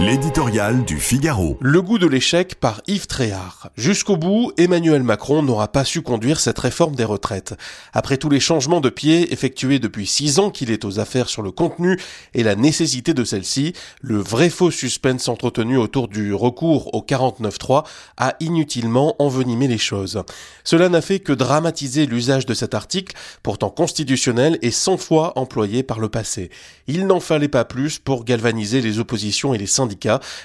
L'éditorial 0.00 0.84
du 0.84 1.00
Figaro. 1.00 1.58
Le 1.60 1.82
goût 1.82 1.98
de 1.98 2.06
l'échec 2.06 2.54
par 2.54 2.82
Yves 2.86 3.08
Tréhard. 3.08 3.70
Jusqu'au 3.76 4.16
bout, 4.16 4.52
Emmanuel 4.56 5.02
Macron 5.02 5.42
n'aura 5.42 5.72
pas 5.72 5.84
su 5.84 6.02
conduire 6.02 6.38
cette 6.38 6.60
réforme 6.60 6.94
des 6.94 7.02
retraites. 7.04 7.54
Après 7.92 8.16
tous 8.16 8.30
les 8.30 8.38
changements 8.38 8.80
de 8.80 8.90
pied 8.90 9.32
effectués 9.32 9.80
depuis 9.80 10.06
six 10.06 10.38
ans 10.38 10.50
qu'il 10.50 10.70
est 10.70 10.84
aux 10.84 11.00
affaires 11.00 11.28
sur 11.28 11.42
le 11.42 11.50
contenu 11.50 11.98
et 12.32 12.44
la 12.44 12.54
nécessité 12.54 13.12
de 13.12 13.24
celle-ci, 13.24 13.72
le 14.00 14.18
vrai 14.18 14.50
faux 14.50 14.70
suspense 14.70 15.26
entretenu 15.26 15.76
autour 15.76 16.06
du 16.06 16.32
recours 16.32 16.94
au 16.94 17.02
49.3 17.02 17.84
a 18.18 18.36
inutilement 18.38 19.16
envenimé 19.18 19.66
les 19.66 19.78
choses. 19.78 20.22
Cela 20.62 20.88
n'a 20.88 21.00
fait 21.00 21.18
que 21.18 21.32
dramatiser 21.32 22.06
l'usage 22.06 22.46
de 22.46 22.54
cet 22.54 22.72
article, 22.72 23.16
pourtant 23.42 23.70
constitutionnel 23.70 24.60
et 24.62 24.70
cent 24.70 24.96
fois 24.96 25.36
employé 25.36 25.82
par 25.82 25.98
le 25.98 26.08
passé. 26.08 26.50
Il 26.86 27.08
n'en 27.08 27.18
fallait 27.18 27.48
pas 27.48 27.64
plus 27.64 27.98
pour 27.98 28.24
galvaniser 28.24 28.80
les 28.80 29.00
oppositions 29.00 29.54
et 29.54 29.58
les 29.58 29.66
syndicats 29.66 29.87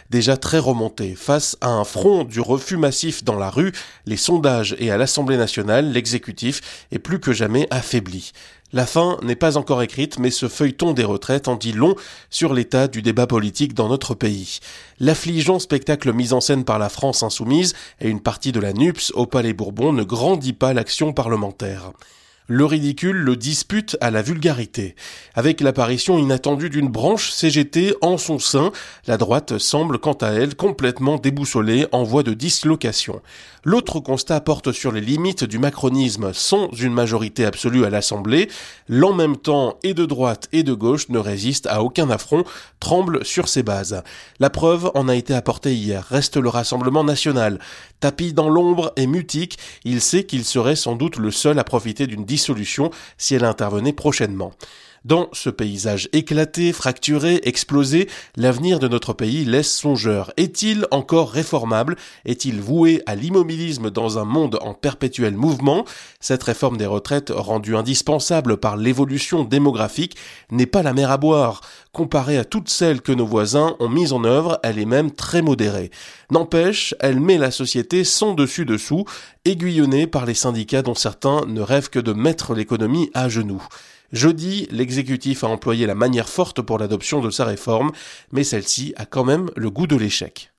déjà 0.10 0.38
très 0.38 0.60
remontés. 0.60 1.16
Face 1.16 1.58
à 1.62 1.70
un 1.70 1.84
front 1.84 2.24
du 2.24 2.40
refus 2.40 2.78
massif 2.78 3.24
dans 3.24 3.38
la 3.38 3.50
rue, 3.50 3.72
les 4.06 4.18
sondages 4.18 4.76
et 4.80 4.92
à 4.92 4.98
l'Assemblée 4.98 5.38
nationale, 5.38 5.92
l'exécutif 5.92 6.86
est 6.92 7.00
plus 7.00 7.20
que 7.20 7.34
jamais 7.34 7.68
affaibli. 7.72 8.32
La 8.74 8.88
fin 8.88 9.20
n'est 9.22 9.36
pas 9.36 9.58
encore 9.58 9.84
écrite, 9.84 10.18
mais 10.18 10.32
ce 10.32 10.48
feuilleton 10.48 10.94
des 10.94 11.04
retraites 11.04 11.48
en 11.48 11.56
dit 11.56 11.74
long 11.74 11.96
sur 12.32 12.56
l'état 12.56 12.88
du 12.88 13.04
débat 13.04 13.28
politique 13.28 13.76
dans 13.76 13.88
notre 13.88 14.16
pays. 14.16 14.60
L'affligeant 15.00 15.60
spectacle 15.60 16.12
mis 16.12 16.34
en 16.34 16.42
scène 16.42 16.66
par 16.66 16.80
la 16.80 16.90
France 16.90 17.22
insoumise 17.22 17.76
et 18.02 18.10
une 18.10 18.22
partie 18.22 18.52
de 18.52 18.60
la 18.60 18.74
NUPS 18.74 19.12
au 19.14 19.28
Palais 19.28 19.54
Bourbon 19.54 19.94
ne 19.94 20.04
grandit 20.04 20.54
pas 20.54 20.74
l'action 20.74 21.14
parlementaire. 21.14 21.92
Le 22.48 22.66
ridicule 22.66 23.16
le 23.16 23.38
dispute 23.38 23.96
à 24.02 24.12
la 24.12 24.22
vulgarité. 24.22 24.96
Avec 25.34 25.62
l'apparition 25.62 26.20
inattendue 26.20 26.70
d'une 26.70 26.90
branche 26.90 27.32
CGT 27.32 27.96
en 28.02 28.18
son 28.18 28.38
sein, 28.38 28.74
la 29.08 29.16
droite 29.16 29.58
semble 29.60 29.98
quant 29.98 30.12
à 30.14 30.32
elle 30.32 30.56
complètement 30.56 31.16
déboussolée 31.16 31.88
en 31.94 32.04
voie 32.04 32.24
de 32.24 32.34
dislocation. 32.34 33.22
L'autre 33.66 34.02
constat 34.02 34.42
porte 34.42 34.74
sur 34.74 34.92
les 34.92 35.00
limites 35.00 35.46
du 35.46 35.58
macronisme 35.58 36.34
sans 36.34 36.70
une 36.74 36.92
majorité 36.92 37.46
absolue 37.46 37.86
à 37.86 37.90
l'Assemblée. 37.90 38.50
L'en 38.90 39.14
même 39.14 39.38
temps 39.38 39.80
et 39.84 39.94
de 39.94 40.06
droite 40.06 40.50
et 40.52 40.64
de 40.64 40.74
gauche 40.74 41.08
ne 41.08 41.20
résiste 41.20 41.68
à 41.68 41.82
aucun 41.82 42.10
affront, 42.10 42.44
tremble 42.82 43.24
sur 43.24 43.48
ses 43.48 43.64
bases. 43.64 44.04
La 44.42 44.50
preuve 44.50 44.92
en 44.96 45.08
a 45.08 45.16
été 45.16 45.34
apportée 45.34 45.74
hier. 45.76 46.06
Reste 46.10 46.36
le 46.36 46.50
Rassemblement 46.50 47.06
national. 47.06 47.60
Tapis 48.02 48.34
dans 48.34 48.50
l'ombre 48.50 48.92
et 48.98 49.08
mutique, 49.08 49.58
il 49.86 50.02
sait 50.02 50.26
qu'il 50.26 50.44
serait 50.44 50.76
sans 50.76 50.98
doute 50.98 51.16
le 51.16 51.32
seul 51.32 51.58
à 51.58 51.64
profiter 51.64 52.06
d'une 52.06 52.26
dissolution 52.34 52.90
si 53.18 53.36
elle 53.36 53.46
intervenait 53.46 53.94
prochainement. 53.94 54.54
Dans 55.06 55.28
ce 55.34 55.50
paysage 55.50 56.08
éclaté, 56.14 56.72
fracturé, 56.72 57.42
explosé, 57.44 58.08
l'avenir 58.38 58.80
de 58.80 58.88
notre 58.88 59.12
pays 59.12 59.44
laisse 59.44 59.70
songeur. 59.70 60.32
Est-il 60.38 60.88
encore 60.92 61.30
réformable? 61.30 61.98
Est-il 62.24 62.62
voué 62.62 63.04
à 63.06 63.16
l'immobilisme 63.16 63.90
dans 63.92 64.18
un 64.18 64.24
monde 64.24 64.58
en 64.62 64.74
perpétuel 64.74 65.36
mouvement? 65.36 65.84
Cette 66.22 66.44
réforme 66.44 66.78
des 66.78 66.86
retraites, 66.86 67.34
rendue 67.36 67.76
indispensable 67.76 68.56
par 68.56 68.78
l'évolution 68.78 69.44
démographique, 69.44 70.16
n'est 70.52 70.66
pas 70.66 70.84
la 70.84 70.94
mer 70.94 71.12
à 71.12 71.18
boire. 71.18 71.60
Comparée 71.94 72.40
à 72.40 72.44
toutes 72.44 72.70
celles 72.70 73.02
que 73.04 73.12
nos 73.12 73.28
voisins 73.28 73.76
ont 73.80 73.88
mises 73.88 74.14
en 74.14 74.24
œuvre, 74.24 74.60
elle 74.64 74.80
est 74.80 74.86
même 74.86 75.12
très 75.12 75.44
modérée. 75.44 75.92
N'empêche, 76.32 76.96
elle 77.00 77.20
met 77.20 77.38
la 77.38 77.52
société 77.52 78.04
sans 78.04 78.34
dessus-dessous, 78.34 79.06
aiguillonnée 79.46 80.08
par 80.08 80.26
les 80.26 80.34
syndicats 80.34 80.82
dont 80.82 80.96
certains 80.96 81.46
ne 81.46 81.62
rêvent 81.62 81.92
que 81.92 82.00
de 82.00 82.12
mettre 82.12 82.56
l'économie 82.56 83.12
à 83.14 83.30
genoux. 83.30 83.64
Jeudi, 84.12 84.68
l'exécutif 84.72 85.44
a 85.44 85.48
employé 85.50 85.86
la 85.86 85.94
manière 85.94 86.30
forte 86.30 86.64
pour 86.64 86.80
l'adoption 86.80 87.22
de 87.22 87.30
sa 87.30 87.46
réforme, 87.46 87.92
mais 88.32 88.44
celle-ci 88.44 88.96
a 88.98 89.06
quand 89.06 89.24
même 89.24 89.52
le 89.56 89.70
goût 89.70 89.86
de 89.86 89.96
l'échec. 89.96 90.50